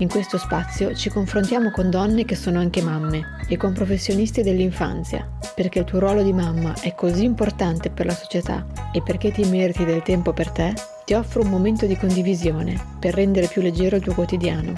[0.00, 5.28] In questo spazio ci confrontiamo con donne che sono anche mamme e con professionisti dell'infanzia,
[5.56, 9.42] perché il tuo ruolo di mamma è così importante per la società e perché ti
[9.50, 10.72] meriti del tempo per te,
[11.04, 14.72] ti offro un momento di condivisione per rendere più leggero il tuo quotidiano.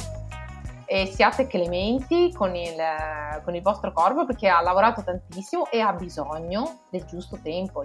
[0.86, 2.76] E siate clementi con il,
[3.44, 7.84] con il vostro corpo perché ha lavorato tantissimo e ha bisogno del giusto tempo.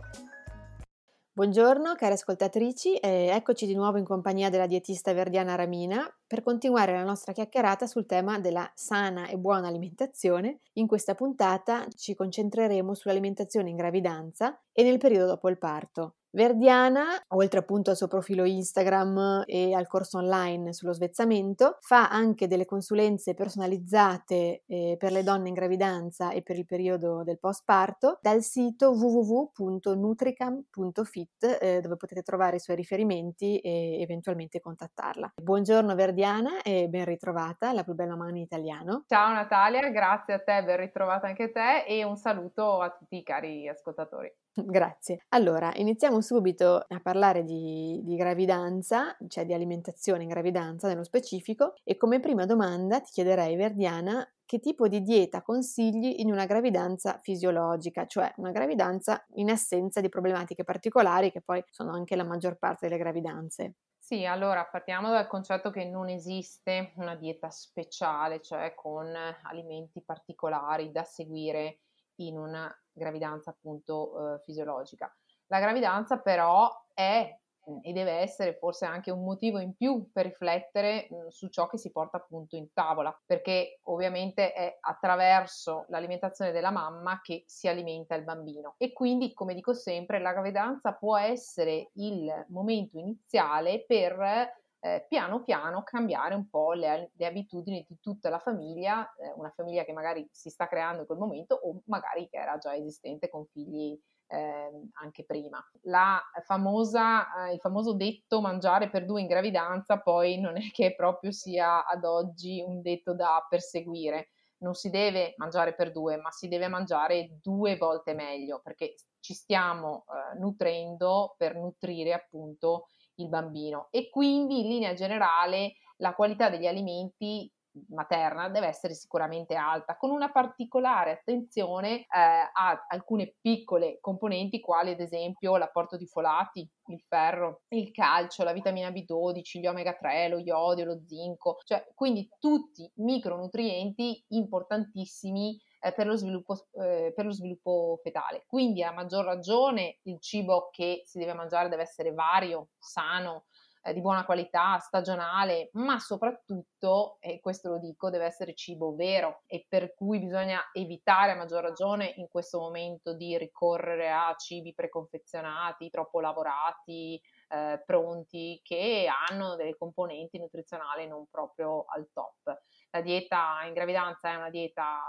[1.37, 6.93] Buongiorno cari ascoltatrici, e eccoci di nuovo in compagnia della dietista Verdiana Ramina per continuare
[6.93, 10.61] la nostra chiacchierata sul tema della sana e buona alimentazione.
[10.75, 16.15] In questa puntata ci concentreremo sull'alimentazione in gravidanza e nel periodo dopo il parto.
[16.35, 22.47] Verdiana, oltre appunto al suo profilo Instagram e al corso online sullo svezzamento, fa anche
[22.47, 28.19] delle consulenze personalizzate eh, per le donne in gravidanza e per il periodo del postparto
[28.21, 35.35] dal sito www.nutricam.fit eh, dove potete trovare i suoi riferimenti e eventualmente contattarla.
[35.41, 39.05] Buongiorno Verdiana e ben ritrovata, la più bella mano in italiano.
[39.07, 43.23] Ciao Natalia, grazie a te, ben ritrovata anche te e un saluto a tutti i
[43.23, 44.29] cari ascoltatori.
[44.57, 45.25] Grazie.
[45.29, 51.73] Allora, iniziamo subito a parlare di, di, gravidanza, cioè di alimentazione in gravidanza nello specifico,
[51.83, 57.19] e come prima domanda ti chiederei, Verdiana, che tipo di dieta consigli in una gravidanza
[57.21, 62.57] fisiologica, cioè una gravidanza in assenza di problematiche particolari che poi sono anche la maggior
[62.57, 63.73] parte delle gravidanze.
[63.97, 69.11] Sì, allora partiamo dal concetto che non esiste una dieta speciale, cioè con
[69.41, 71.79] alimenti particolari da seguire
[72.17, 75.13] in una gravidanza appunto eh, fisiologica.
[75.47, 77.37] La gravidanza però è
[77.81, 81.77] e deve essere forse anche un motivo in più per riflettere mh, su ciò che
[81.77, 88.15] si porta appunto in tavola, perché ovviamente è attraverso l'alimentazione della mamma che si alimenta
[88.15, 94.63] il bambino e quindi, come dico sempre, la gravidanza può essere il momento iniziale per
[94.85, 99.49] eh, piano piano cambiare un po' le, le abitudini di tutta la famiglia, eh, una
[99.49, 103.27] famiglia che magari si sta creando in quel momento o magari che era già esistente
[103.27, 104.69] con figli eh,
[105.01, 105.59] anche prima.
[105.83, 110.93] La famosa, eh, il famoso detto mangiare per due in gravidanza poi non è che
[110.93, 114.29] proprio sia ad oggi un detto da perseguire.
[114.57, 119.33] Non si deve mangiare per due, ma si deve mangiare due volte meglio perché ci
[119.33, 123.87] stiamo eh, nutrendo per nutrire appunto il bambino.
[123.91, 127.49] E quindi in linea generale la qualità degli alimenti
[127.89, 134.91] materna deve essere sicuramente alta, con una particolare attenzione eh, a alcune piccole componenti quali
[134.91, 140.29] ad esempio l'apporto di folati, il ferro, il calcio, la vitamina B12, gli omega 3,
[140.29, 147.25] lo iodio, lo zinco, cioè quindi tutti micronutrienti importantissimi eh, per, lo sviluppo, eh, per
[147.25, 148.43] lo sviluppo fetale.
[148.47, 153.45] Quindi a maggior ragione il cibo che si deve mangiare deve essere vario, sano,
[153.83, 159.43] eh, di buona qualità, stagionale, ma soprattutto, e questo lo dico, deve essere cibo vero
[159.45, 164.73] e per cui bisogna evitare a maggior ragione in questo momento di ricorrere a cibi
[164.73, 172.59] preconfezionati, troppo lavorati, eh, pronti, che hanno delle componenti nutrizionali non proprio al top.
[172.89, 174.99] La dieta in gravidanza è una dieta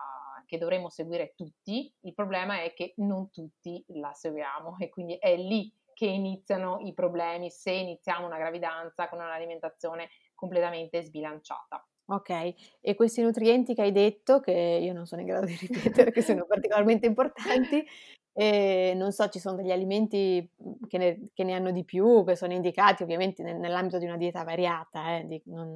[0.46, 5.36] che dovremmo seguire tutti, il problema è che non tutti la seguiamo e quindi è
[5.36, 11.86] lì che iniziano i problemi se iniziamo una gravidanza con un'alimentazione completamente sbilanciata.
[12.08, 16.12] Ok, e questi nutrienti che hai detto, che io non sono in grado di ripetere,
[16.12, 17.84] che sono particolarmente importanti,
[18.38, 22.22] e non so, ci sono degli alimenti mhmm, che ne, che ne, hanno di più,
[22.22, 25.16] che sono indicati ovviamente nel, nell'ambito di una dieta variata.
[25.16, 25.72] Eh, di, non,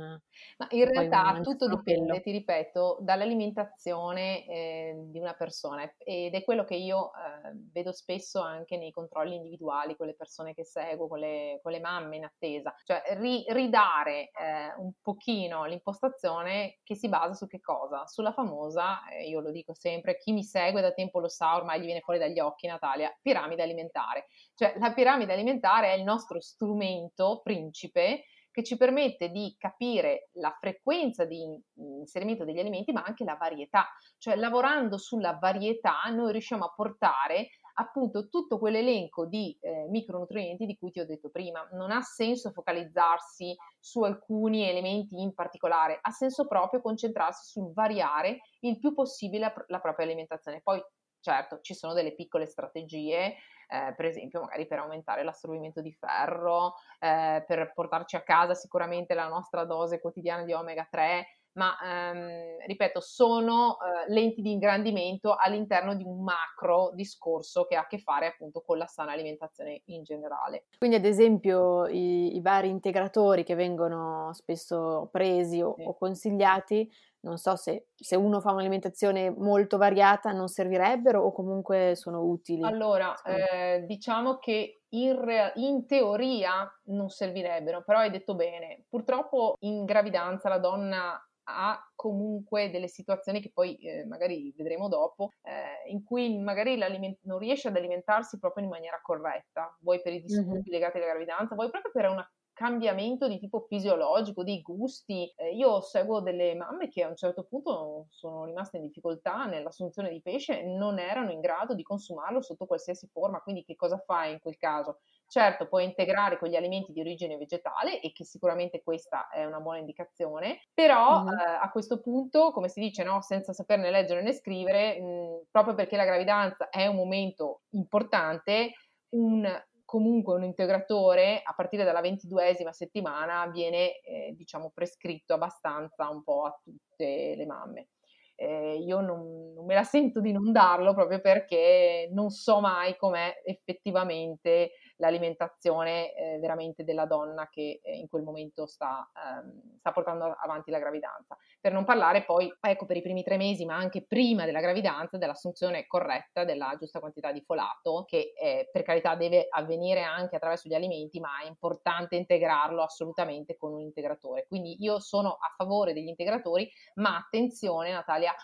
[0.58, 2.20] Ma in realtà tutto dipende, quello.
[2.20, 8.42] ti ripeto, dall'alimentazione eh, di una persona ed è quello che io eh, vedo spesso
[8.42, 12.24] anche nei controlli individuali con le persone che seguo, con le, con le mamme in
[12.24, 12.74] attesa.
[12.84, 18.06] Cioè ri, ridare eh, un pochino l'impostazione che si basa su che cosa?
[18.06, 21.86] Sulla famosa, io lo dico sempre, chi mi segue da tempo lo sa, ormai gli
[21.86, 24.26] viene fuori dagli occhi occhi, Natalia, piramide alimentare.
[24.54, 30.54] Cioè la piramide alimentare è il nostro strumento principe che ci permette di capire la
[30.58, 31.42] frequenza di
[31.76, 33.86] inserimento degli alimenti, ma anche la varietà.
[34.18, 40.76] Cioè lavorando sulla varietà noi riusciamo a portare appunto tutto quell'elenco di eh, micronutrienti di
[40.76, 41.66] cui ti ho detto prima.
[41.72, 48.40] Non ha senso focalizzarsi su alcuni elementi in particolare, ha senso proprio concentrarsi sul variare
[48.60, 50.60] il più possibile la, la propria alimentazione.
[50.62, 50.82] Poi
[51.20, 53.36] certo ci sono delle piccole strategie,
[53.68, 59.14] eh, per esempio magari per aumentare l'assorbimento di ferro, eh, per portarci a casa sicuramente
[59.14, 65.34] la nostra dose quotidiana di omega 3 ma ehm, ripeto, sono eh, lenti di ingrandimento
[65.34, 69.82] all'interno di un macro discorso che ha a che fare appunto con la sana alimentazione
[69.86, 70.66] in generale.
[70.78, 75.82] Quindi ad esempio i, i vari integratori che vengono spesso presi o, sì.
[75.84, 76.90] o consigliati,
[77.22, 82.62] non so se, se, uno fa un'alimentazione molto variata non servirebbero o comunque sono utili?
[82.62, 89.56] Allora, eh, diciamo che in, rea- in, teoria non servirebbero, però hai detto bene, purtroppo
[89.60, 91.22] in gravidanza la donna
[91.52, 96.78] ha comunque delle situazioni che poi eh, magari vedremo dopo, eh, in cui magari
[97.22, 100.62] non riesce ad alimentarsi proprio in maniera corretta, vuoi per i disturbi mm-hmm.
[100.66, 105.32] legati alla gravidanza, vuoi proprio per una cambiamento di tipo fisiologico, dei gusti.
[105.34, 110.10] Eh, io seguo delle mamme che a un certo punto sono rimaste in difficoltà nell'assunzione
[110.10, 113.96] di pesce e non erano in grado di consumarlo sotto qualsiasi forma, quindi che cosa
[113.96, 114.98] fai in quel caso?
[115.26, 119.60] Certo, puoi integrare con gli alimenti di origine vegetale e che sicuramente questa è una
[119.60, 121.38] buona indicazione, però mm-hmm.
[121.38, 125.74] eh, a questo punto, come si dice, no, senza saperne leggere né scrivere, mh, proprio
[125.74, 128.72] perché la gravidanza è un momento importante,
[129.10, 129.48] un
[129.90, 136.44] comunque un integratore a partire dalla ventiduesima settimana viene eh, diciamo prescritto abbastanza un po'
[136.44, 137.88] a tutte le mamme.
[138.36, 142.96] Eh, io non, non, me la sento di non darlo proprio perché non so mai
[142.96, 144.70] com'è effettivamente
[145.00, 150.70] l'alimentazione eh, veramente della donna che eh, in quel momento sta, ehm, sta, portando avanti
[150.70, 151.36] la gravidanza.
[151.60, 155.18] Per non parlare poi, ecco, per i primi tre mesi, ma anche prima della gravidanza,
[155.18, 160.68] dell'assunzione corretta della giusta quantità di folato, che eh, per carità deve avvenire anche attraverso
[160.68, 164.46] gli alimenti, ma è importante integrarlo assolutamente con un integratore.
[164.46, 168.34] Quindi io sono a favore degli integratori, ma attenzione Natalia,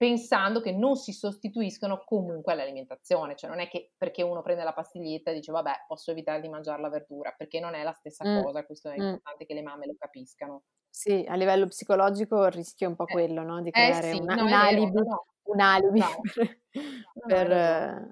[0.00, 4.72] pensando che non si sostituiscono comunque all'alimentazione, cioè non è che perché uno prende la
[4.72, 8.26] pastiglietta e dice vabbè posso evitare di mangiare la verdura, perché non è la stessa
[8.26, 8.42] mm.
[8.42, 9.02] cosa, questo è mm.
[9.02, 10.62] importante che le mamme lo capiscano.
[10.88, 13.12] Sì, a livello psicologico il rischio è un po' eh.
[13.12, 13.60] quello, no?
[13.60, 14.90] Di eh creare eh sì, una, no, un alibi.
[14.90, 17.26] No un alibi no.
[17.26, 17.48] per,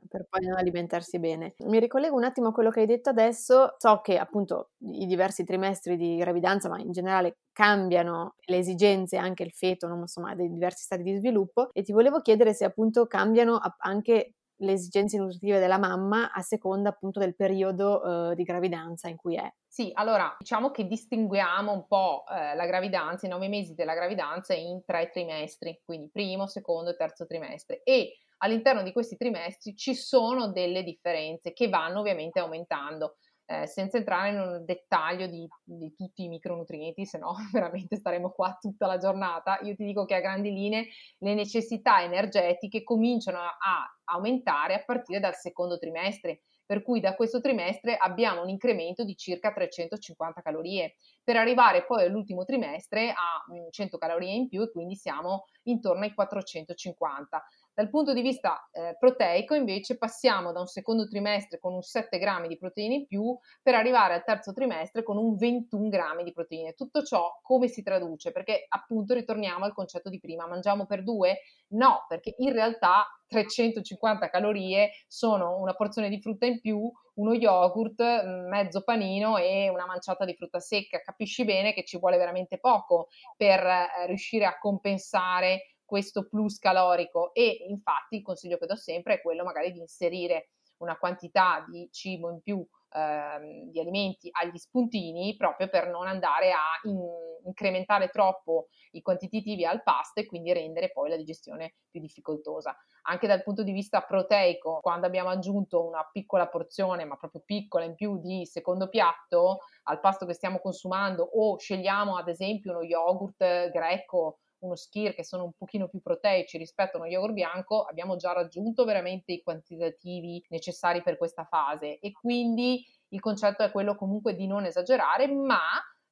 [0.08, 1.54] per, poi non alimentarsi bene.
[1.64, 3.74] Mi ricollego un attimo a quello che hai detto adesso.
[3.78, 9.42] So che appunto i diversi trimestri di gravidanza, ma in generale cambiano le esigenze anche
[9.42, 9.96] il feto, no?
[9.96, 14.72] insomma, dei diversi stati di sviluppo e ti volevo chiedere se appunto cambiano anche le
[14.72, 19.50] esigenze nutritive della mamma a seconda appunto del periodo eh, di gravidanza in cui è.
[19.66, 24.54] Sì, allora diciamo che distinguiamo un po' eh, la gravidanza, i nove mesi della gravidanza
[24.54, 29.94] in tre trimestri, quindi primo, secondo e terzo trimestre e all'interno di questi trimestri ci
[29.94, 33.16] sono delle differenze che vanno ovviamente aumentando
[33.50, 38.58] eh, senza entrare un dettaglio di, di, tutti i micronutrienti, se no veramente staremo qua
[38.60, 39.58] tutta la giornata.
[39.62, 44.82] Io ti dico che a grandi linee le necessità energetiche cominciano a, a aumentare a
[44.84, 50.42] partire dal secondo trimestre per cui da questo trimestre abbiamo un incremento di circa 350
[50.42, 55.46] calorie, per arrivare poi all'ultimo trimestre a 100 mm, calorie in più e quindi siamo
[55.62, 57.42] intorno ai 450.
[57.78, 62.18] Dal punto di vista eh, proteico, invece, passiamo da un secondo trimestre con un 7
[62.18, 66.32] grammi di proteine in più per arrivare al terzo trimestre con un 21 grammi di
[66.32, 66.72] proteine.
[66.72, 68.32] Tutto ciò come si traduce?
[68.32, 71.38] Perché appunto ritorniamo al concetto di prima, mangiamo per due?
[71.68, 78.02] No, perché in realtà 350 calorie sono una porzione di frutta in più, uno yogurt,
[78.48, 80.98] mezzo panino e una manciata di frutta secca.
[80.98, 87.32] Capisci bene che ci vuole veramente poco per eh, riuscire a compensare questo plus calorico
[87.32, 91.88] e infatti il consiglio che do sempre è quello magari di inserire una quantità di
[91.90, 96.98] cibo in più ehm, di alimenti agli spuntini proprio per non andare a in,
[97.46, 102.76] incrementare troppo i quantitativi al pasto e quindi rendere poi la digestione più difficoltosa.
[103.04, 107.84] Anche dal punto di vista proteico, quando abbiamo aggiunto una piccola porzione, ma proprio piccola
[107.84, 112.82] in più di secondo piatto al pasto che stiamo consumando o scegliamo ad esempio uno
[112.82, 117.82] yogurt greco uno skir che sono un pochino più proteici rispetto a uno yogurt bianco,
[117.82, 123.70] abbiamo già raggiunto veramente i quantitativi necessari per questa fase e quindi il concetto è
[123.70, 125.60] quello comunque di non esagerare, ma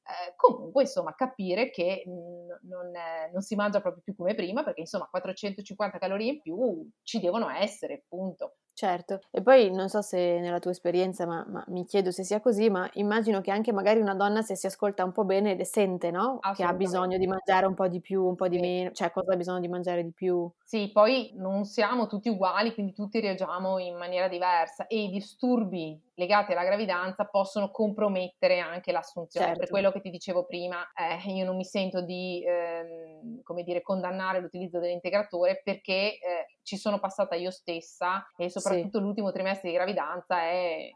[0.03, 4.63] eh, comunque insomma capire che mh, non, è, non, si mangia proprio più come prima
[4.63, 8.55] perché insomma 450 calorie in più ci devono essere, punto.
[8.79, 12.39] Certo, e poi non so se nella tua esperienza, ma, ma, mi chiedo se sia
[12.39, 15.65] così, ma immagino che anche magari una donna se si ascolta un po' bene le
[15.65, 16.49] sente, no?
[16.51, 18.59] Che ha bisogno di mangiare un po' di più, un po' di sì.
[18.59, 20.47] meno, cioè cosa ha bisogno di mangiare di più.
[20.61, 25.97] Sì, poi non siamo tutti uguali, quindi tutti reagiamo in maniera diversa e i disturbi
[26.17, 29.47] legati alla gravidanza possono compromettere anche l'assunzione.
[29.47, 29.61] Certo.
[29.61, 33.81] Per quello che ti dicevo prima, eh, io non mi sento di, ehm, come dire,
[33.81, 39.03] condannare l'utilizzo dell'integratore perché eh, ci sono passata io stessa e soprattutto sì.
[39.03, 40.89] l'ultimo trimestre di gravidanza è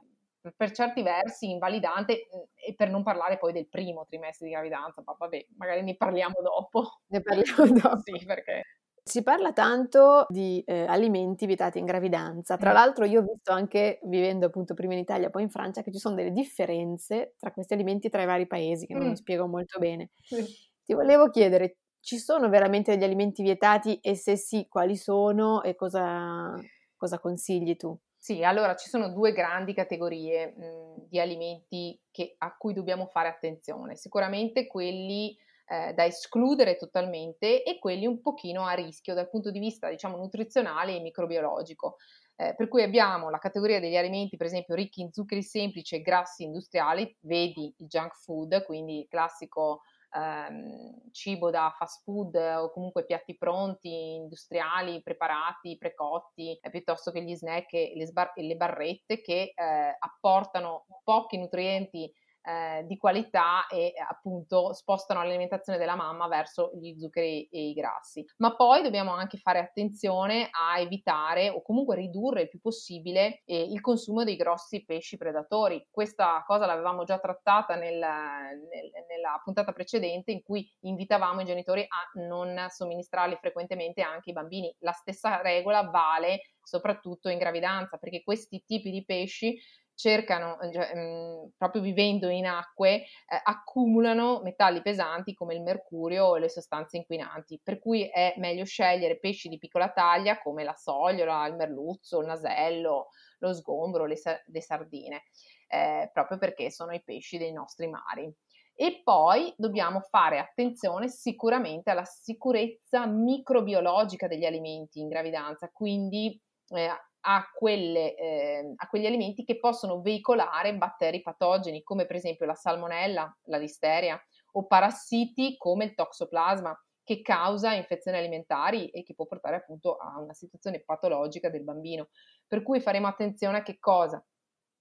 [0.57, 5.15] per certi versi invalidante e per non parlare poi del primo trimestre di gravidanza, ma
[5.15, 7.01] vabbè, magari ne parliamo dopo.
[7.07, 8.01] Ne parliamo dopo.
[8.03, 8.63] sì, perché
[9.03, 12.57] si parla tanto di eh, alimenti vietati in gravidanza.
[12.57, 15.91] Tra l'altro, io ho visto anche vivendo appunto prima in Italia, poi in Francia, che
[15.91, 19.47] ci sono delle differenze tra questi alimenti tra i vari paesi, che non mi spiego
[19.47, 20.11] molto bene.
[20.29, 20.41] Sì.
[20.83, 25.75] Ti volevo chiedere, ci sono veramente degli alimenti vietati e se sì, quali sono e
[25.75, 26.55] cosa,
[26.95, 27.97] cosa consigli tu?
[28.23, 33.27] Sì, allora ci sono due grandi categorie mh, di alimenti che, a cui dobbiamo fare
[33.27, 33.95] attenzione.
[33.95, 35.35] Sicuramente quelli
[35.71, 40.17] eh, da escludere totalmente e quelli un pochino a rischio dal punto di vista diciamo
[40.17, 41.95] nutrizionale e microbiologico.
[42.35, 46.01] Eh, per cui abbiamo la categoria degli alimenti, per esempio, ricchi in zuccheri semplici e
[46.01, 49.81] grassi industriali, vedi il junk food, quindi il classico
[50.13, 57.21] ehm, cibo da fast food o comunque piatti pronti, industriali, preparati, precotti, eh, piuttosto che
[57.21, 62.11] gli snack e le, sbar- e le barrette che eh, apportano pochi nutrienti
[62.43, 68.25] eh, di qualità e appunto spostano l'alimentazione della mamma verso gli zuccheri e i grassi.
[68.37, 73.61] Ma poi dobbiamo anche fare attenzione a evitare o comunque ridurre il più possibile eh,
[73.61, 75.85] il consumo dei grossi pesci predatori.
[75.89, 81.81] Questa cosa l'avevamo già trattata nel, nel, nella puntata precedente in cui invitavamo i genitori
[81.81, 84.75] a non somministrarli frequentemente anche ai bambini.
[84.79, 89.59] La stessa regola vale soprattutto in gravidanza perché questi tipi di pesci
[89.95, 93.05] cercano, cioè, mh, mhmm, proprio vivendo in acque, eh,
[93.43, 99.19] accumulano metalli pesanti come il mercurio o le sostanze inquinanti, per cui è meglio scegliere
[99.19, 103.07] pesci di piccola taglia come la sogliola, il merluzzo, il nasello,
[103.39, 105.23] lo sgombro, le, le sardine,
[105.67, 108.33] eh, proprio perché sono i pesci dei nostri mari.
[108.73, 116.89] E poi dobbiamo fare attenzione sicuramente alla sicurezza microbiologica degli alimenti in gravidanza, quindi eh,
[117.21, 122.55] a, quelle, eh, a, quegli alimenti che possono veicolare batteri patogeni come per esempio la
[122.55, 124.21] salmonella, la listeria
[124.53, 130.19] o parassiti come il toxoplasma che causa infezioni alimentari e che può portare appunto a
[130.19, 132.09] una situazione patologica del bambino.
[132.47, 134.23] Per cui faremo attenzione a che cosa?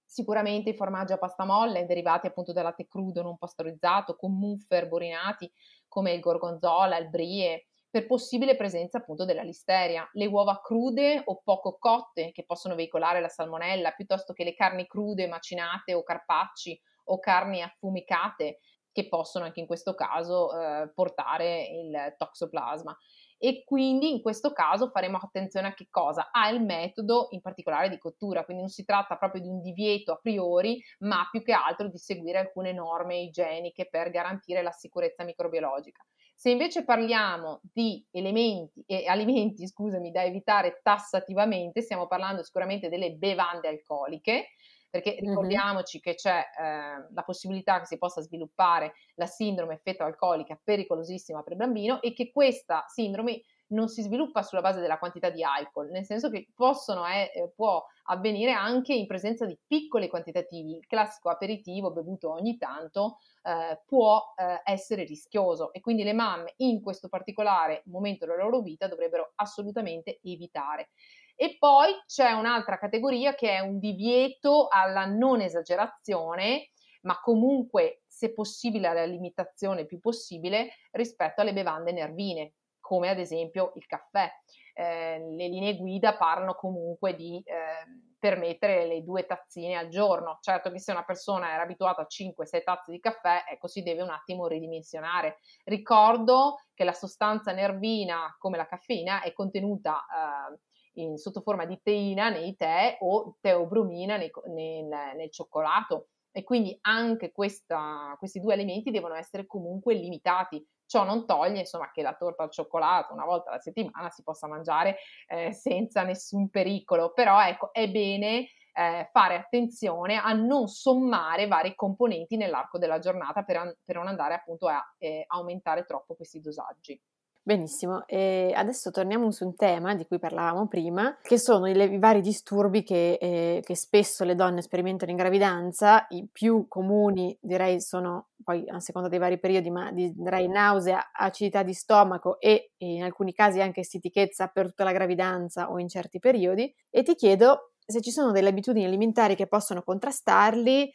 [0.05, 4.87] Sicuramente i formaggi a pasta molle derivati appunto dal latte crudo non pastorizzato con muffer
[4.87, 5.51] borinati
[5.87, 10.09] come il gorgonzola, il brie, per possibile presenza appunto della listeria.
[10.13, 14.87] Le uova crude o poco cotte che possono veicolare la salmonella, piuttosto che le carni
[14.87, 18.59] crude macinate o carpacci o carni affumicate
[18.93, 22.95] che possono anche in questo caso eh, portare il toxoplasma.
[23.37, 26.29] E quindi in questo caso faremo attenzione a che cosa?
[26.31, 30.19] Al metodo in particolare di cottura, quindi non si tratta proprio di un divieto a
[30.21, 36.05] priori, ma più che altro di seguire alcune norme igieniche per garantire la sicurezza microbiologica.
[36.41, 43.11] Se invece parliamo di elementi e alimenti, scusami, da evitare tassativamente, stiamo parlando sicuramente delle
[43.11, 44.47] bevande alcoliche,
[44.89, 46.03] perché ricordiamoci mm-hmm.
[46.03, 51.59] che c'è eh, la possibilità che si possa sviluppare la sindrome feto-alcolica pericolosissima per il
[51.59, 56.05] bambino e che questa sindrome non si sviluppa sulla base della quantità di alcol, nel
[56.05, 60.75] senso che possono, eh, eh, può avvenire anche in presenza di piccoli quantitativi.
[60.75, 66.53] Il classico aperitivo bevuto ogni tanto eh, può eh, essere rischioso e quindi le mamme
[66.57, 70.89] in questo particolare momento della loro vita dovrebbero assolutamente evitare.
[71.35, 76.69] E poi c'è un'altra categoria che è un divieto alla non esagerazione,
[77.01, 82.53] ma comunque se possibile alla limitazione più possibile rispetto alle bevande nervine
[82.91, 84.29] come ad esempio il caffè.
[84.73, 90.39] Eh, le linee guida parlano comunque di eh, permettere le due tazzine al giorno.
[90.41, 94.01] Certo che se una persona era abituata a 5-6 tazze di caffè, ecco, si deve
[94.01, 95.37] un attimo ridimensionare.
[95.63, 101.79] Ricordo che la sostanza nervina, come la caffeina, è contenuta eh, in, sotto forma di
[101.81, 108.53] teina nei tè o teobromina nei, nel, nel cioccolato e quindi anche questa, questi due
[108.53, 110.65] elementi devono essere comunque limitati.
[110.91, 114.45] Ciò non toglie insomma, che la torta al cioccolato una volta alla settimana si possa
[114.45, 121.47] mangiare eh, senza nessun pericolo, però ecco, è bene eh, fare attenzione a non sommare
[121.47, 126.13] vari componenti nell'arco della giornata per, an- per non andare appunto a eh, aumentare troppo
[126.13, 127.01] questi dosaggi.
[127.43, 131.97] Benissimo, e adesso torniamo su un tema di cui parlavamo prima, che sono i, i
[131.97, 136.05] vari disturbi che, eh, che, spesso le donne sperimentano in gravidanza.
[136.09, 141.63] I più comuni direi sono, poi a seconda dei vari periodi, ma direi nausea, acidità
[141.63, 145.89] di stomaco e, e in alcuni casi anche stitichezza per tutta la gravidanza o in
[145.89, 146.71] certi periodi.
[146.91, 150.93] E ti chiedo se ci sono delle abitudini alimentari che possono contrastarli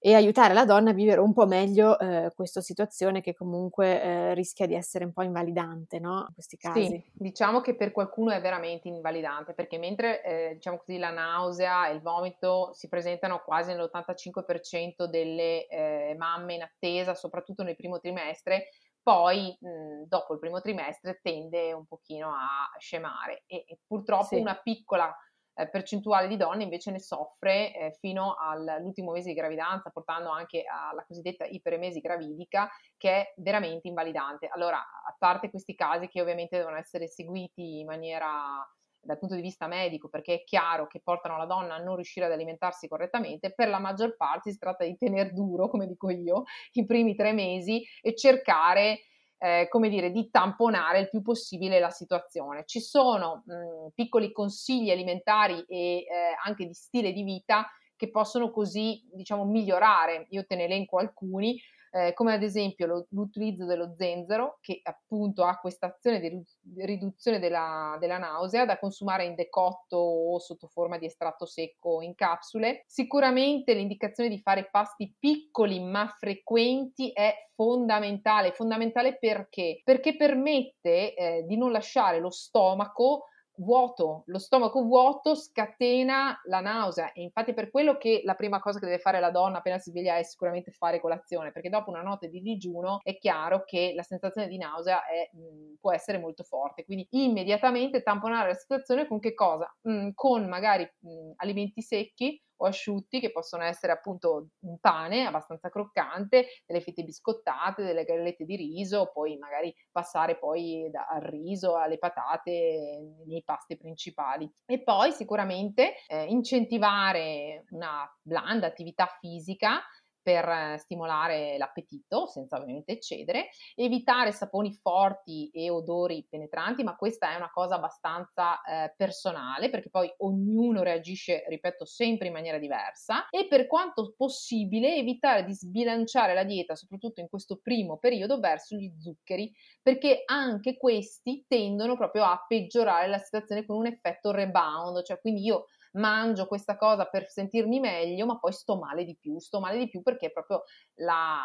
[0.00, 4.34] e aiutare la donna a vivere un po' meglio eh, questa situazione che comunque eh,
[4.34, 6.26] rischia di essere un po' invalidante, no?
[6.28, 6.86] In questi casi.
[6.86, 11.88] Sì, diciamo che per qualcuno è veramente invalidante, perché mentre eh, diciamo così la nausea
[11.88, 17.98] e il vomito si presentano quasi nell'85% delle eh, mamme in attesa, soprattutto nel primo
[17.98, 18.68] trimestre,
[19.02, 24.36] poi mh, dopo il primo trimestre tende un pochino a scemare e, e purtroppo sì.
[24.36, 25.12] una piccola
[25.58, 30.62] eh, percentuale di donne invece ne soffre eh, fino all'ultimo mese di gravidanza, portando anche
[30.64, 34.48] alla cosiddetta iperemesi gravidica, che è veramente invalidante.
[34.48, 38.64] Allora, a parte questi casi che ovviamente devono essere seguiti in maniera
[39.00, 42.26] dal punto di vista medico, perché è chiaro che portano la donna a non riuscire
[42.26, 46.44] ad alimentarsi correttamente, per la maggior parte si tratta di tenere duro, come dico io,
[46.72, 49.00] i primi tre mesi e cercare
[49.38, 52.64] eh, come dire, di tamponare il più possibile la situazione.
[52.66, 56.06] Ci sono mh, piccoli consigli alimentari e eh,
[56.44, 57.66] anche di stile di vita
[57.96, 60.26] che possono così, diciamo, migliorare.
[60.30, 65.44] Io te ne elenco alcuni eh, come ad esempio lo, l'utilizzo dello zenzero, che appunto
[65.44, 66.44] ha questa azione di
[66.84, 72.14] riduzione della, della, nausea da consumare in decotto o sotto forma di estratto secco in
[72.14, 72.84] capsule.
[72.86, 79.80] Sicuramente l'indicazione di fare pasti piccoli ma frequenti è fondamentale, fondamentale perché?
[79.82, 83.24] Perché permette eh, di non lasciare lo stomaco
[83.58, 88.78] vuoto, lo stomaco vuoto scatena la nausea e infatti per quello che la prima cosa
[88.78, 92.02] che deve fare la donna appena si sveglia è sicuramente fare colazione, perché dopo una
[92.02, 96.42] notte di digiuno è chiaro che la sensazione di nausea è, mh, può essere molto
[96.44, 99.74] forte, quindi immediatamente tamponare la situazione con che cosa?
[99.82, 105.68] Mh, con magari mh, alimenti secchi o asciutti che possono essere appunto un pane abbastanza
[105.68, 111.76] croccante, delle fette biscottate, delle gallette di riso, poi magari passare poi da, al riso,
[111.76, 114.50] alle patate nei pasti principali.
[114.66, 119.82] E poi sicuramente eh, incentivare una blanda attività fisica
[120.22, 127.36] per stimolare l'appetito, senza ovviamente eccedere, evitare saponi forti e odori penetranti, ma questa è
[127.36, 133.46] una cosa abbastanza eh, personale perché poi ognuno reagisce, ripeto, sempre in maniera diversa e
[133.48, 138.92] per quanto possibile evitare di sbilanciare la dieta, soprattutto in questo primo periodo, verso gli
[138.98, 145.20] zuccheri, perché anche questi tendono proprio a peggiorare la situazione con un effetto rebound, cioè
[145.20, 149.60] quindi io mangio questa cosa per sentirmi meglio, ma poi sto male di più, sto
[149.60, 150.62] male di più perché è proprio
[150.96, 151.38] la,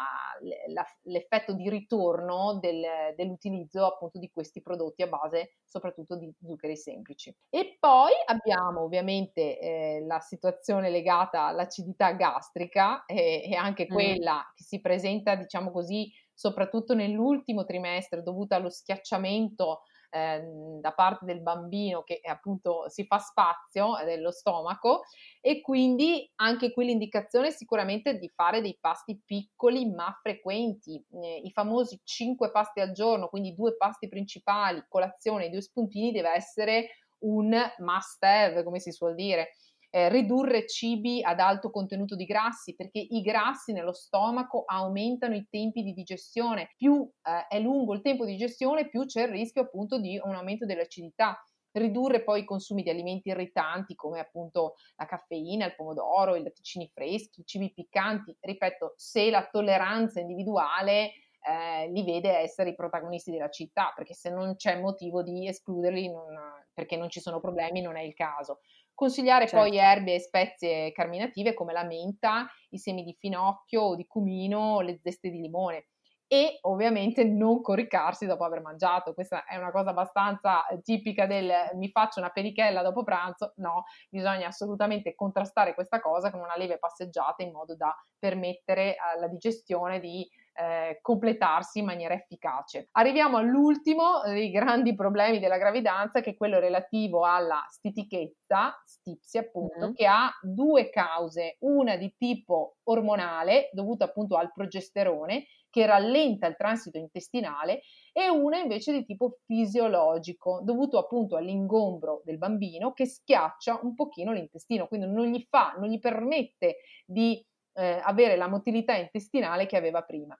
[0.72, 2.82] la, l'effetto di ritorno del,
[3.16, 7.34] dell'utilizzo appunto di questi prodotti a base soprattutto di zuccheri semplici.
[7.50, 14.54] E poi abbiamo ovviamente eh, la situazione legata all'acidità gastrica e, e anche quella mm.
[14.54, 19.82] che si presenta, diciamo così, soprattutto nell'ultimo trimestre dovuta allo schiacciamento
[20.16, 25.02] Ehm, da parte del bambino che appunto si fa spazio dello stomaco
[25.40, 31.40] e quindi anche qui l'indicazione è sicuramente di fare dei pasti piccoli ma frequenti, eh,
[31.42, 36.30] i famosi 5 pasti al giorno, quindi due pasti principali, colazione e due spuntini deve
[36.32, 36.90] essere
[37.24, 39.50] un must have, come si suol dire
[39.94, 45.46] eh, ridurre cibi ad alto contenuto di grassi, perché i grassi nello stomaco aumentano i
[45.48, 46.72] tempi di digestione.
[46.76, 50.34] Più eh, è lungo il tempo di digestione, più c'è il rischio appunto di un
[50.34, 56.36] aumento dell'acidità ridurre poi i consumi di alimenti irritanti come appunto la caffeina, il pomodoro,
[56.36, 58.36] i latticini freschi, i cibi piccanti.
[58.38, 61.12] Ripeto, se la tolleranza individuale
[61.46, 66.10] eh, li vede essere i protagonisti della città, perché se non c'è motivo di escluderli,
[66.10, 66.24] non,
[66.72, 68.60] perché non ci sono problemi, non è il caso.
[68.94, 69.66] Consigliare certo.
[69.66, 74.80] poi erbe e spezie carminative come la menta, i semi di finocchio o di cumino,
[74.80, 75.86] le zeste di limone
[76.26, 79.14] e ovviamente non coricarsi dopo aver mangiato.
[79.14, 83.52] Questa è una cosa abbastanza eh, tipica del mi faccio una perichella dopo pranzo.
[83.56, 89.28] No, bisogna assolutamente contrastare questa cosa con una lieve passeggiata in modo da permettere alla
[89.28, 92.88] digestione di eh, completarsi in maniera efficace.
[92.92, 99.88] Arriviamo all'ultimo dei grandi problemi della gravidanza, che è quello relativo alla stitichezza, stipsi appunto,
[99.88, 99.92] mm.
[99.94, 106.54] che ha due cause, una di tipo ormonale, dovuta appunto al progesterone, che rallenta il
[106.54, 107.80] transito intestinale,
[108.12, 114.30] e una invece di tipo fisiologico, dovuto appunto all'ingombro del bambino che schiaccia un pochino
[114.30, 119.76] l'intestino, quindi non gli fa, non gli permette di eh, avere la motilità intestinale che
[119.76, 120.38] aveva prima.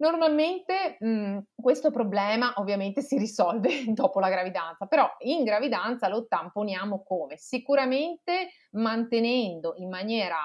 [0.00, 6.26] Normalmente mh, mhmm, questo problema ovviamente si risolve dopo la gravidanza, però in gravidanza lo
[6.26, 7.36] tamponiamo come?
[7.36, 10.36] Sicuramente mantenendo in maniera,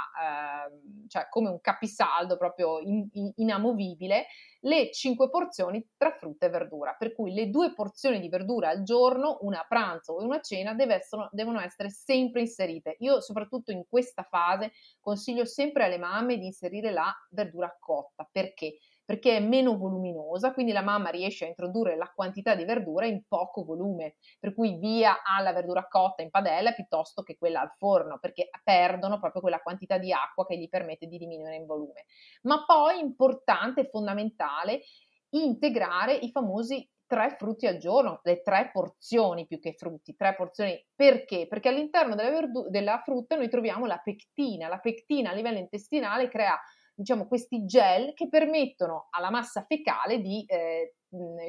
[0.68, 4.26] eh, cioè come un capisaldo proprio in, in, inamovibile,
[4.65, 8.82] le 5 porzioni tra frutta e verdura, per cui le due porzioni di verdura al
[8.84, 12.96] giorno, una a pranzo e una a cena, essere, devono essere sempre inserite.
[13.00, 18.80] Io soprattutto in questa fase consiglio sempre alle mamme di inserire la verdura cotta, perché?
[19.06, 23.24] Perché è meno voluminosa, quindi la mamma riesce a introdurre la quantità di verdura in
[23.28, 28.18] poco volume, per cui via alla verdura cotta in padella piuttosto che quella al forno,
[28.20, 32.06] perché perdono proprio quella quantità di acqua che gli permette di diminuire in volume.
[32.41, 34.82] Ma poi importante e fondamentale
[35.30, 40.84] integrare i famosi tre frutti al giorno, le tre porzioni più che frutti, tre porzioni
[40.96, 41.48] perché?
[41.48, 46.28] Perché all'interno della, verdu- della frutta noi troviamo la pectina, la pectina a livello intestinale
[46.30, 46.60] crea
[46.96, 50.96] diciamo, questi gel che permettono alla massa fecale di eh,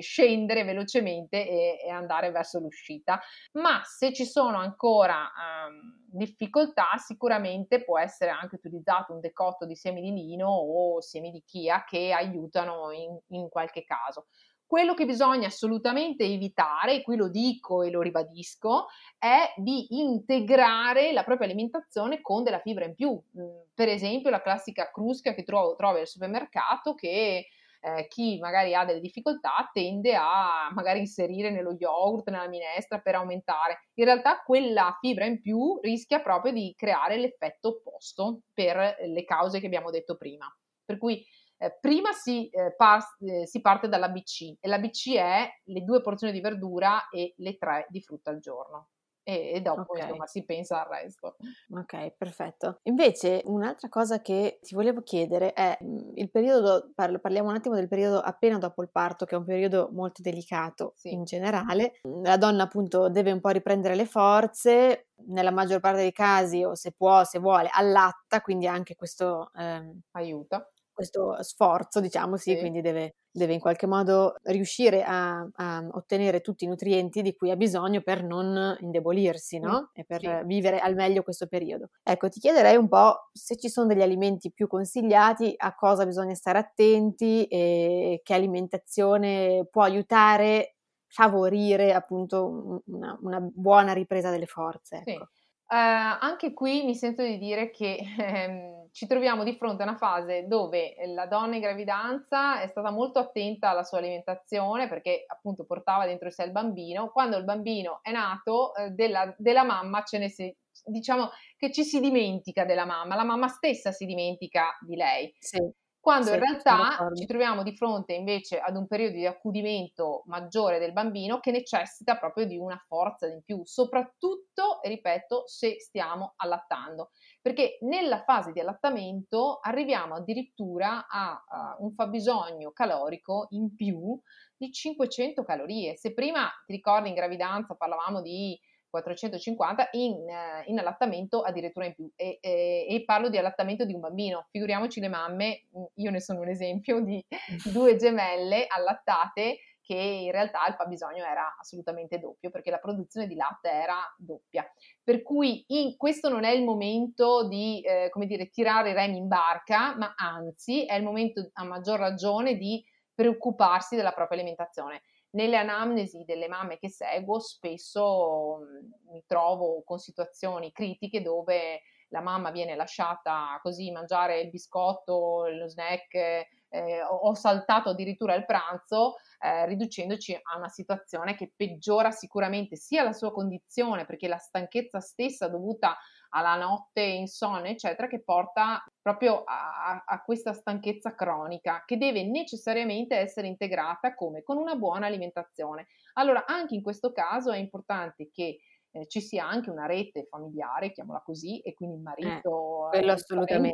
[0.01, 3.21] scendere velocemente e, e, andare verso l'uscita.
[3.53, 5.31] Ma se ci sono ancora
[5.69, 11.31] um, difficoltà, sicuramente può essere anche utilizzato un decotto di semi di lino o semi
[11.31, 14.27] di chia che aiutano in, in qualche caso.
[14.67, 21.13] Quello che bisogna assolutamente evitare, e qui lo dico e lo ribadisco, è di integrare
[21.13, 23.13] la propria alimentazione con della fibra in più.
[23.13, 27.47] Mm, per esempio la classica crusca che trovo, trovi al supermercato che
[27.81, 33.15] eh, chi magari ha delle difficoltà tende a magari inserire nello yogurt, nella minestra per
[33.15, 33.91] aumentare.
[33.95, 39.61] In realtà quella fibra in più rischia proprio di creare l'effetto opposto per le cause
[39.61, 40.47] che abbiamo detto prima.
[40.85, 41.25] Per cui
[41.59, 46.33] eh, prima si, eh, par- eh, si, parte dall'ABC e l'ABC è le due porzioni
[46.33, 48.89] di verdura e le tre di frutta al giorno.
[49.29, 50.03] E, e dopo okay.
[50.03, 51.37] insomma si pensa al resto.
[51.71, 52.79] Ok, perfetto.
[52.85, 57.75] Invece un'altra cosa che ti volevo chiedere è mm, il periodo, parlo, parliamo un attimo
[57.75, 61.13] del periodo appena dopo il parto, che è un periodo molto delicato sì.
[61.13, 61.99] in generale.
[62.23, 66.77] La donna appunto deve un po' riprendere le forze, nella maggior parte dei casi o
[66.77, 72.59] se può, se vuole, allatta, quindi anche questo ehm, aiuta questo sforzo, diciamo, sì, sì.
[72.59, 77.51] quindi deve, deve, in qualche modo riuscire a, a, ottenere tutti i nutrienti di cui
[77.51, 79.91] ha bisogno per non indebolirsi, no?
[79.93, 80.31] E per sì.
[80.47, 81.91] vivere al meglio questo periodo.
[82.03, 86.35] Ecco, ti chiederei un po' se ci sono degli alimenti più consigliati, a cosa bisogna
[86.35, 95.03] stare attenti e che alimentazione può aiutare, favorire appunto una, una buona ripresa delle forze.
[95.05, 95.29] Ecco.
[95.69, 99.97] Uh, anche qui mi sento di dire che ehm, ci troviamo di fronte a una
[99.97, 105.65] fase dove la donna in gravidanza è stata molto attenta alla sua alimentazione perché appunto
[105.65, 107.11] portava dentro sé il bambino.
[107.11, 111.83] Quando il bambino è nato, eh, della, della, mamma ce ne si, diciamo che ci
[111.83, 115.35] si dimentica della mamma, la mamma stessa si dimentica di lei.
[115.39, 115.59] Sì
[116.07, 120.79] quando sì, in realtà ci troviamo di fronte invece ad un periodo di accudimento maggiore
[120.79, 127.11] del bambino che necessita proprio di una forza in più, soprattutto, ripeto, se stiamo allattando,
[127.43, 134.17] perché nella fase di allattamento arriviamo addirittura a, a un fabbisogno calorico in più
[134.57, 135.97] di 500 calorie.
[135.97, 138.57] Se prima ti ricordi in gravidanza parlavamo di
[139.03, 143.93] 450 in, eh, in allattamento addirittura in più e, e, e, parlo di allattamento di
[143.93, 147.25] un bambino, figuriamoci le mamme, mm, io ne sono un esempio di
[147.73, 153.37] due gemelle allattate che in realtà il fabbisogno era assolutamente doppio perché la produzione di
[153.37, 154.69] latte era doppia.
[155.03, 159.19] Per cui in, questo non è il momento di, eh, come dire, tirare i remi
[159.19, 165.03] in barca, ma anzi è il momento a maggior ragione di preoccuparsi della propria alimentazione.
[165.37, 172.23] Nelle anamnesi delle mamme che seguo spesso mh, mi trovo con situazioni critiche dove la
[172.23, 179.17] mamma viene lasciata così mangiare il biscotto, lo snack, eh, ho saltato addirittura il pranzo,
[179.39, 185.01] eh, riducendoci a una situazione che peggiora sicuramente sia la sua condizione, perché la stanchezza
[185.01, 185.99] stessa dovuta
[186.37, 193.17] alla notte insonne, eccetera, che porta proprio a, a, questa stanchezza cronica che deve necessariamente
[193.17, 194.43] essere integrata come?
[194.43, 195.87] Con una buona alimentazione.
[196.15, 198.59] Allora, anche in questo caso è importante che
[198.91, 202.99] eh, ci sia anche una rete familiare, chiamiamola così, e quindi il marito eh,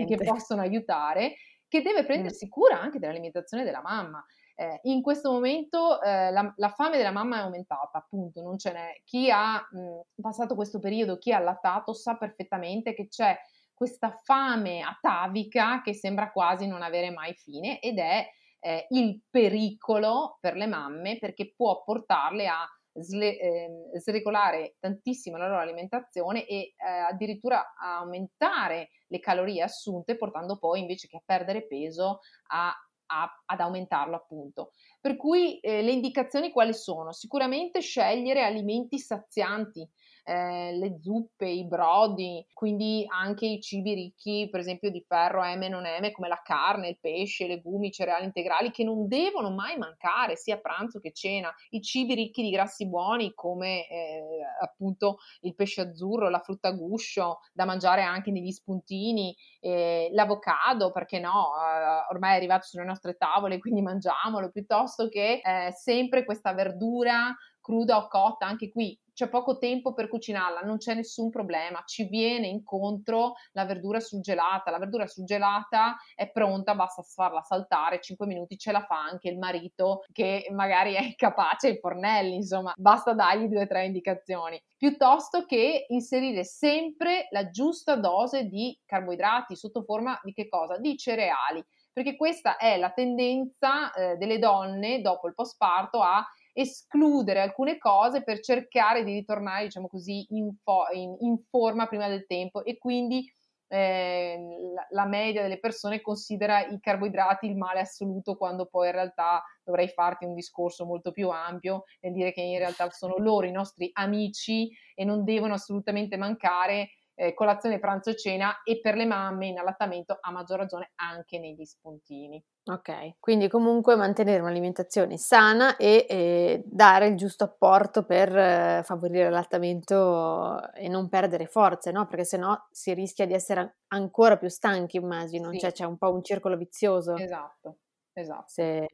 [0.04, 1.34] che possono aiutare,
[1.66, 4.24] che deve prendersi cura anche dell'alimentazione della mamma.
[4.54, 8.72] Eh, in questo momento eh, la, la, fame della mamma è aumentata, appunto, non ce
[8.72, 9.00] n'è.
[9.04, 13.36] Chi ha mh, passato questo periodo, chi ha allattato, sa perfettamente che c'è
[13.74, 18.28] questa fame atavica che sembra quasi non avere mai fine ed è
[18.60, 25.48] eh, il pericolo per le mamme perché può portarle a sle, eh, sregolare tantissimo la
[25.48, 31.22] loro alimentazione e eh, addirittura a aumentare le calorie assunte portando poi invece che a
[31.24, 32.72] perdere peso a
[33.12, 34.72] a, ad aumentarlo appunto.
[35.00, 37.12] Per cui eh, le indicazioni quali sono?
[37.12, 39.88] Sicuramente scegliere alimenti sazianti,
[40.24, 45.62] eh, le zuppe, i brodi, quindi anche i cibi ricchi, per esempio di ferro M
[45.62, 49.08] e non M, come la carne, il pesce, i legumi, i cereali integrali, che non
[49.08, 51.52] devono mai mancare sia a pranzo che cena.
[51.70, 56.72] I cibi ricchi di grassi buoni, come eh, appunto il pesce azzurro, la frutta a
[56.72, 62.84] guscio, da mangiare anche negli spuntini, eh, l'avocado, perché no, eh, ormai è arrivato sulle
[62.84, 68.98] nostre tavole, quindi mangiamolo, piuttosto che eh, sempre questa verdura cruda o cotta, anche qui
[69.12, 74.70] c'è poco tempo per cucinarla, non c'è nessun problema, ci viene incontro la verdura surgelata,
[74.70, 79.38] la verdura surgelata è pronta, basta farla saltare, 5 minuti ce la fa anche il
[79.38, 85.44] marito che magari è capace ai fornelli, insomma, basta dargli due o tre indicazioni, piuttosto
[85.44, 90.78] che inserire sempre la giusta dose di carboidrati sotto forma di che cosa?
[90.78, 97.40] Di cereali perché questa è la tendenza eh, delle donne dopo il postparto a escludere
[97.40, 102.26] alcune cose per cercare di ritornare, diciamo così, in, fo- in, in forma prima del
[102.26, 103.30] tempo e quindi
[103.72, 104.38] eh,
[104.74, 109.42] la, la, media delle persone considera i carboidrati il male assoluto quando poi in realtà
[109.64, 113.50] dovrei farti un discorso molto più ampio nel dire che in realtà sono loro i
[113.50, 119.46] nostri amici e non devono assolutamente mancare eh, colazione, pranzo cena e per le mamme
[119.46, 122.42] in allattamento a maggior ragione anche negli spuntini.
[122.64, 129.24] Ok, quindi comunque mantenere un'alimentazione sana e, e dare il giusto apporto per eh, favorire
[129.24, 132.06] l'allattamento e non perdere forze, no?
[132.06, 135.58] Perché sennò si rischia di essere ancora più stanchi, immagino, sì.
[135.58, 137.16] cioè c'è un po' un circolo vizioso.
[137.16, 137.78] Esatto,
[138.12, 138.44] esatto.
[138.46, 138.86] Se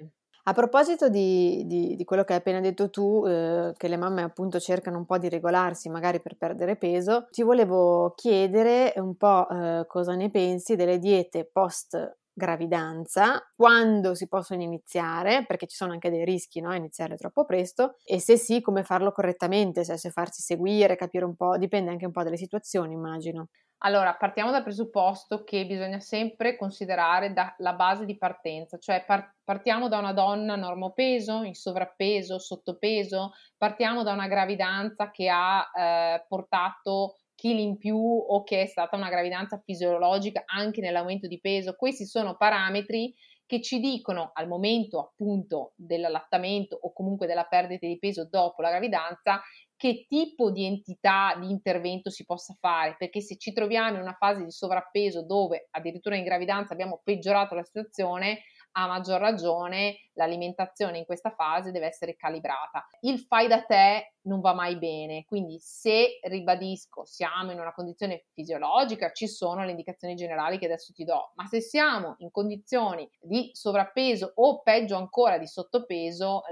[0.48, 4.22] a proposito di, di, di, quello che hai appena detto tu, eh, che le mamme
[4.22, 9.46] appunto cercano un po' di regolarsi magari per perdere peso, ti volevo chiedere un po'
[9.46, 15.92] eh, cosa ne pensi delle diete post gravidanza, quando si possono iniziare, perché ci sono
[15.92, 16.72] anche dei rischi no?
[16.74, 21.36] iniziare troppo presto, e se sì, come farlo correttamente, cioè se farsi seguire, capire un
[21.36, 23.48] po', dipende anche un po' dalle situazioni, immagino.
[23.82, 29.86] Allora, partiamo dal presupposto che bisogna sempre considerare la base di partenza, cioè par- partiamo
[29.86, 37.18] da una donna normopeso, in sovrappeso, sottopeso, partiamo da una gravidanza che ha eh, portato
[37.36, 41.76] chili in più o che è stata una gravidanza fisiologica anche nell'aumento di peso.
[41.76, 43.14] Questi sono parametri
[43.46, 48.70] che ci dicono al momento appunto dell'allattamento o comunque della perdita di peso dopo la
[48.70, 49.40] gravidanza
[49.78, 54.16] che tipo di entità di intervento si possa fare, perché se ci troviamo in una
[54.18, 58.40] fase di sovrappeso dove addirittura in gravidanza abbiamo peggiorato la situazione,
[58.78, 62.86] a maggior ragione l'alimentazione in questa fase deve essere calibrata.
[63.00, 68.26] Il fai da te non va mai bene, quindi se ribadisco siamo in una condizione
[68.34, 73.08] fisiologica ci sono le indicazioni generali che adesso ti do, ma se siamo in condizioni
[73.20, 76.42] di sovrappeso o peggio ancora di sottopeso,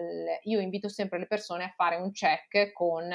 [0.44, 3.08] io invito sempre le persone a fare un check con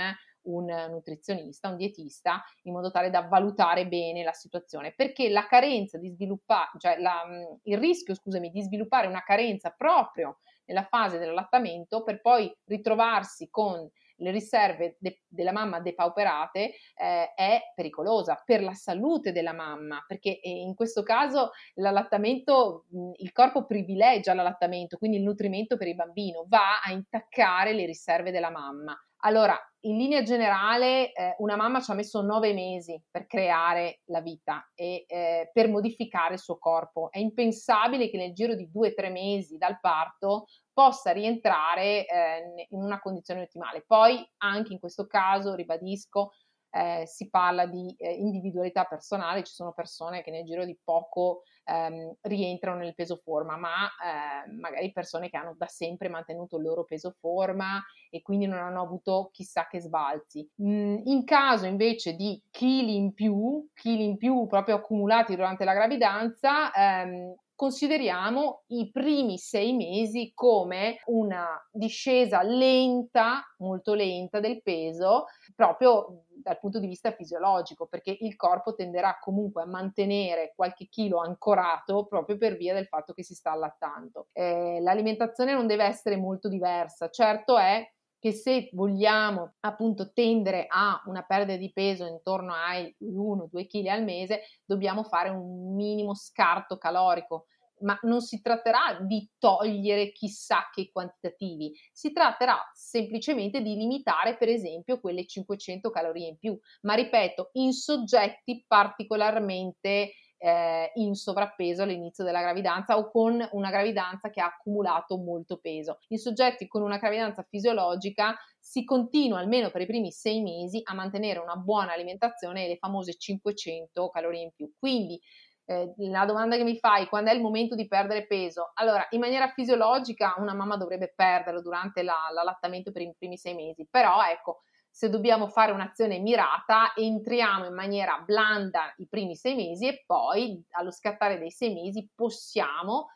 [0.44, 5.98] un nutrizionista, un dietista, in modo tale da valutare bene la situazione, perché la carenza
[5.98, 7.24] di sviluppare, cioè la,
[7.64, 13.90] il rischio, scusami, di sviluppare una carenza proprio nella fase dell'allattamento per poi ritrovarsi con
[14.22, 20.40] le riserve de- della mamma depauperate eh, è pericolosa per la salute della mamma, perché
[20.40, 26.46] eh, in questo caso l'allattamento, il corpo privilegia l'allattamento, quindi il nutrimento per il bambino
[26.48, 28.96] va a intaccare le riserve della mamma.
[29.24, 34.22] Allora, in linea generale, eh, una mamma ci ha messo nove mesi per creare la
[34.22, 37.10] vita e eh, per modificare il suo corpo.
[37.12, 42.68] È impensabile che nel giro di due o tre mesi dal parto possa rientrare eh,
[42.70, 43.84] in una condizione ottimale.
[43.86, 46.32] Poi, anche in questo caso, ribadisco,
[46.70, 51.42] eh, si parla di eh, individualità personale, ci sono persone che nel giro di poco
[51.64, 56.64] ehm, rientrano nel peso forma, ma eh, magari persone che hanno da sempre mantenuto il
[56.64, 60.48] loro peso forma e quindi non hanno avuto chissà che sbalzi.
[60.62, 65.74] Mm, in caso invece di chili in più, chili in più proprio accumulati durante la
[65.74, 75.26] gravidanza, ehm, consideriamo i primi sei mesi come una discesa lenta, molto lenta del peso,
[75.56, 81.20] proprio dal punto di vista fisiologico, perché il corpo tenderà comunque a mantenere qualche chilo
[81.20, 84.30] ancorato proprio per via del fatto che si sta allattando.
[84.32, 87.88] Eh, l'alimentazione non deve essere molto diversa, certo è
[88.22, 94.04] che se vogliamo appunto tendere a una perdita di peso intorno ai 1-2 kg al
[94.04, 97.48] mese, dobbiamo fare un minimo scarto calorico.
[97.80, 104.50] Ma non si tratterà di togliere chissà che quantitativi, si tratterà semplicemente di limitare per
[104.50, 110.12] esempio quelle 500 calorie in più, ma ripeto, in soggetti particolarmente
[110.44, 116.00] eh, in sovrappeso all'inizio della gravidanza o con una gravidanza che ha accumulato molto peso.
[116.08, 120.96] In soggetti con una gravidanza fisiologica si continua almeno per i primi sei mesi a
[120.96, 124.72] mantenere una buona alimentazione e le famose 500 calorie in più.
[124.80, 125.20] Quindi
[125.66, 128.72] eh, la domanda che mi fai, quando è il momento di perdere peso?
[128.74, 133.54] Allora, in maniera fisiologica una mamma dovrebbe perderlo durante la, l'allattamento per i primi sei
[133.54, 139.56] mesi, però ecco, se dobbiamo fare un'azione mirata, entriamo in maniera blanda i primi sei
[139.56, 143.08] mesi e poi allo scattare dei sei mesi possiamo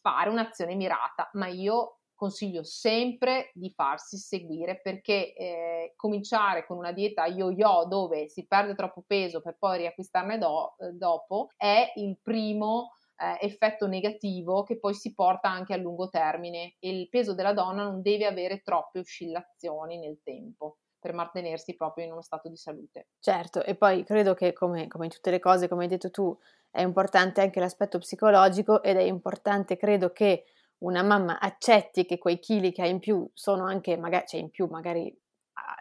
[0.00, 6.92] fare un'azione mirata, ma io consiglio sempre di farsi seguire perché eh, cominciare con una
[6.92, 12.18] dieta yo-yo dove si perde troppo peso per poi riacquistarne do- eh, dopo è il
[12.22, 17.34] primo eh, effetto negativo che poi si porta anche a lungo termine e il peso
[17.34, 22.48] della donna non deve avere troppe oscillazioni nel tempo per mantenersi proprio in uno stato
[22.48, 23.08] di salute.
[23.18, 26.38] Certo, e poi credo che come, come in tutte le cose, come hai detto tu,
[26.70, 30.44] è importante anche l'aspetto psicologico ed è importante, credo che
[30.78, 34.50] una mamma accetti che quei chili che ha in più sono anche, magari, cioè in
[34.50, 35.12] più magari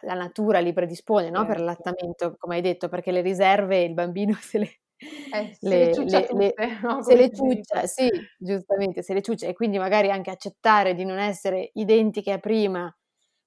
[0.02, 1.46] la natura li predispone no?
[1.46, 4.80] per l'allattamento, come hai detto, perché le riserve il bambino se le,
[5.34, 7.04] eh, se le, le ciuccia le, no?
[7.04, 11.20] se le ciuccia, sì, giustamente, se le ciuccia e quindi magari anche accettare di non
[11.20, 12.92] essere identiche a prima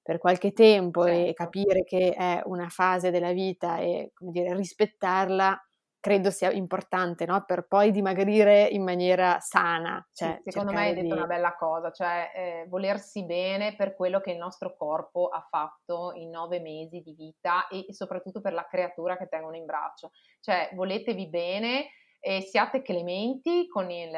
[0.05, 1.29] per qualche tempo certo.
[1.29, 5.59] e capire che è una fase della vita e, come dire, rispettarla
[5.99, 7.43] credo sia importante, no?
[7.43, 10.07] Per poi dimagrire in maniera sana.
[10.13, 11.11] Cioè, sì, secondo me hai detto di...
[11.11, 16.11] una bella cosa, cioè eh, volersi bene per quello che il nostro corpo ha fatto
[16.13, 20.11] in nove mesi di vita e soprattutto per la creatura che tengono in braccio.
[20.39, 21.87] Cioè, voletevi bene
[22.27, 24.11] e siate clementi con il,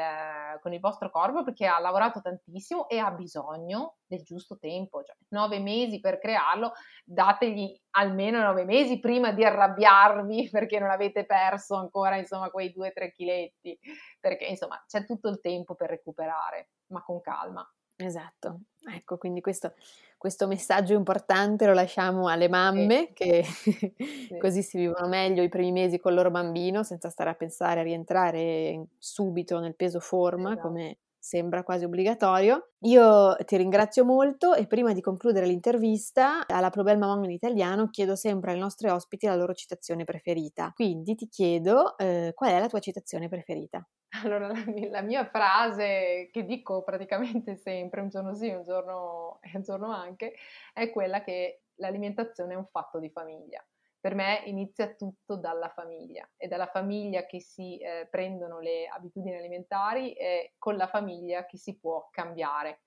[0.62, 5.14] con il, vostro corpo perché ha lavorato tantissimo e ha bisogno del giusto tempo, cioè
[5.28, 6.72] nove mesi per crearlo,
[7.04, 12.88] dategli almeno nove mesi prima di arrabbiarvi perché non avete perso ancora insomma quei due
[12.88, 13.78] o tre chiletti,
[14.18, 17.70] perché insomma c'è tutto il tempo per recuperare, ma con calma.
[18.00, 18.60] Esatto,
[18.94, 19.74] ecco, quindi questo,
[20.16, 23.12] questo messaggio importante lo lasciamo alle mamme sì.
[23.12, 23.92] che sì.
[24.38, 27.80] così si vivono meglio i primi mesi con il loro bambino senza stare a pensare
[27.80, 30.68] a rientrare subito nel peso forma esatto.
[30.68, 32.70] come sembra quasi obbligatorio.
[32.82, 38.14] Io ti ringrazio molto e prima di concludere l'intervista alla Probel Mamma in italiano chiedo
[38.14, 40.70] sempre ai nostri ospiti la loro citazione preferita.
[40.72, 43.84] Quindi ti chiedo eh, qual è la tua citazione preferita?
[44.22, 49.40] Allora, la mia, la mia, frase che dico praticamente sempre, un giorno sì, un giorno,
[49.52, 50.34] un giorno anche,
[50.72, 53.64] è quella che l'alimentazione è un fatto di famiglia
[54.00, 59.36] per me inizia tutto dalla famiglia, è dalla famiglia che si eh, prendono le abitudini
[59.36, 62.82] alimentari e con la famiglia che si può cambiare.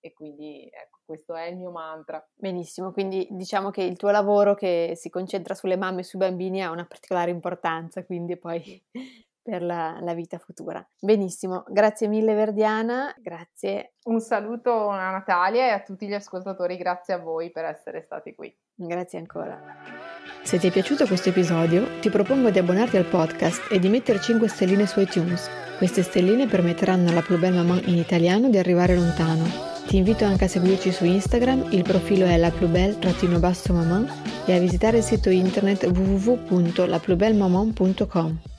[0.00, 2.26] E quindi ecco, questo è il mio mantra.
[2.34, 6.62] Benissimo, quindi diciamo che il tuo lavoro che si concentra sulle mamme e sui bambini
[6.62, 8.82] ha una particolare importanza, quindi poi
[9.44, 10.82] per la, la, vita futura.
[10.98, 13.96] Benissimo, grazie mille Verdiana, grazie.
[14.04, 18.34] Un saluto a Natalia e a tutti gli ascoltatori, grazie a voi per essere stati
[18.34, 18.56] qui.
[18.74, 19.60] Grazie ancora.
[20.42, 24.18] Se ti è piaciuto questo episodio, ti propongo di abbonarti al podcast e di mettere
[24.18, 25.50] 5 stelline su iTunes.
[25.76, 29.44] Queste stelline permetteranno alla Plus Belle Maman in italiano di arrivare lontano.
[29.86, 32.50] Ti invito anche a seguirci su Instagram, il profilo è la
[33.68, 34.08] maman
[34.46, 38.52] e a visitare il sito internet www.laplusbellemaman.com.